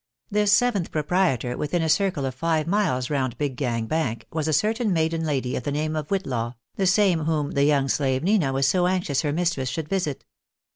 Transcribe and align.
This 0.31 0.51
seventh 0.51 0.89
great 0.91 1.03
proprietor, 1.05 1.55
within 1.55 1.83
a 1.83 1.87
circle 1.87 2.25
of 2.25 2.33
five 2.33 2.65
miles 2.65 3.11
round 3.11 3.37
Big 3.37 3.55
Gang 3.55 3.85
Bank, 3.85 4.25
was 4.33 4.47
a 4.47 4.51
certain 4.51 4.91
maiden 4.91 5.23
lady 5.23 5.55
of 5.55 5.61
the 5.61 5.71
name 5.71 5.95
of 5.95 6.09
Whit 6.09 6.25
law, 6.25 6.55
the 6.75 6.87
same 6.87 7.25
whom 7.25 7.51
the 7.51 7.65
young 7.65 7.87
slave, 7.87 8.23
Nina, 8.23 8.51
was 8.51 8.67
so 8.67 8.87
anxious 8.87 9.21
her 9.21 9.31
mistress 9.31 9.69
should 9.69 9.87
visit. 9.89 10.25